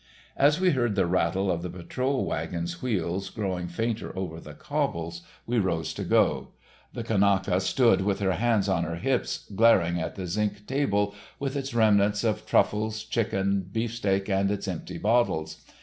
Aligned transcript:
As 0.35 0.59
we 0.59 0.71
heard 0.71 0.95
the 0.95 1.05
rattle 1.05 1.51
of 1.51 1.61
the 1.61 1.69
patrol 1.69 2.25
wagon's 2.25 2.81
wheels 2.81 3.29
growing 3.29 3.67
fainter 3.67 4.11
over 4.17 4.39
the 4.39 4.55
cobbles, 4.55 5.21
we 5.45 5.59
rose 5.59 5.93
to 5.93 6.03
go. 6.03 6.47
The 6.93 7.03
Kanaka 7.03 7.59
stood 7.61 8.01
with 8.01 8.17
her 8.19 8.33
hands 8.33 8.67
on 8.67 8.83
her 8.83 8.95
hips 8.95 9.45
glaring 9.55 9.99
at 10.01 10.15
the 10.15 10.25
zinc 10.25 10.65
table 10.65 11.13
with 11.37 11.55
its 11.55 11.75
remnants 11.75 12.23
of 12.23 12.47
truffle, 12.47 12.91
chicken 12.91 13.39
and 13.39 13.71
beefsteak 13.71 14.27
and 14.27 14.49
its 14.49 14.67
empty 14.67 14.97
bottles. 14.97 15.63